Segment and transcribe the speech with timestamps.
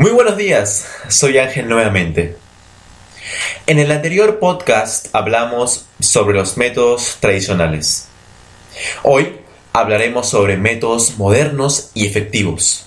[0.00, 2.38] Muy buenos días, soy Ángel nuevamente.
[3.66, 8.06] En el anterior podcast hablamos sobre los métodos tradicionales.
[9.02, 9.36] Hoy
[9.74, 12.86] hablaremos sobre métodos modernos y efectivos.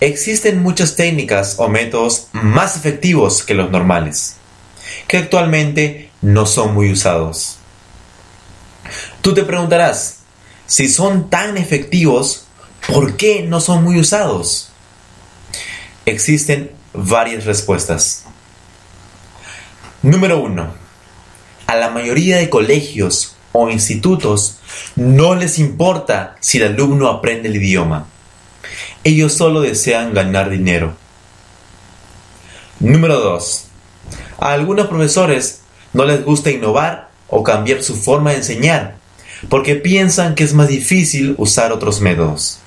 [0.00, 4.36] Existen muchas técnicas o métodos más efectivos que los normales,
[5.08, 7.56] que actualmente no son muy usados.
[9.22, 10.18] Tú te preguntarás,
[10.66, 12.44] si son tan efectivos,
[12.86, 14.68] ¿por qué no son muy usados?
[16.12, 18.24] Existen varias respuestas.
[20.02, 20.74] Número 1.
[21.66, 24.58] A la mayoría de colegios o institutos
[24.94, 28.08] no les importa si el alumno aprende el idioma.
[29.04, 30.94] Ellos solo desean ganar dinero.
[32.78, 33.64] Número 2.
[34.38, 35.62] A algunos profesores
[35.94, 38.96] no les gusta innovar o cambiar su forma de enseñar
[39.48, 42.61] porque piensan que es más difícil usar otros métodos.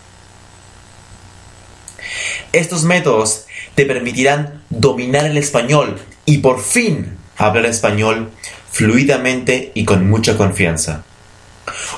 [2.55, 8.31] Estos métodos te permitirán dominar el español y por fin hablar español
[8.71, 11.03] fluidamente y con mucha confianza.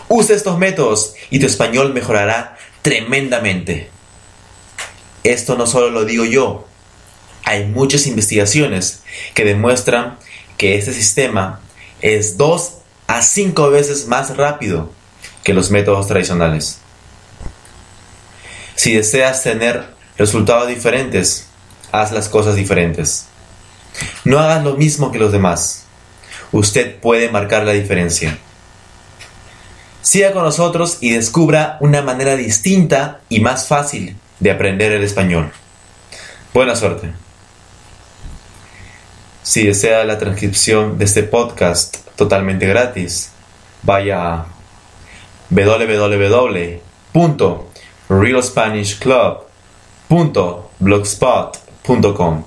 [0.07, 3.91] Usa estos métodos y tu español mejorará tremendamente.
[5.23, 6.67] Esto no solo lo digo yo,
[7.43, 9.03] hay muchas investigaciones
[9.35, 10.17] que demuestran
[10.57, 11.59] que este sistema
[12.01, 14.91] es dos a cinco veces más rápido
[15.43, 16.79] que los métodos tradicionales.
[18.73, 21.47] Si deseas tener resultados diferentes,
[21.91, 23.27] haz las cosas diferentes.
[24.23, 25.85] No hagas lo mismo que los demás.
[26.51, 28.37] Usted puede marcar la diferencia.
[30.01, 35.51] Siga con nosotros y descubra una manera distinta y más fácil de aprender el español.
[36.53, 37.11] Buena suerte.
[39.43, 43.31] Si desea la transcripción de este podcast totalmente gratis,
[43.83, 44.47] vaya a
[50.09, 52.43] www.realspanishclub.blogspot.com